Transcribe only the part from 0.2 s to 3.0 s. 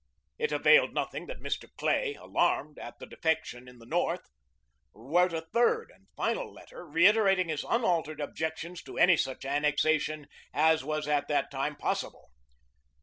It availed nothing that Mr. Clay, alarmed at